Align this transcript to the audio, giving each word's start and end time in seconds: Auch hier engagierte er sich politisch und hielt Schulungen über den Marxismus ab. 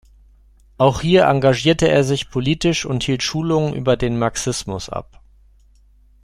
Auch 0.79 1.01
hier 1.01 1.25
engagierte 1.25 1.87
er 1.87 2.03
sich 2.03 2.31
politisch 2.31 2.87
und 2.87 3.03
hielt 3.03 3.21
Schulungen 3.21 3.75
über 3.75 3.97
den 3.97 4.17
Marxismus 4.17 4.89
ab. 4.89 5.21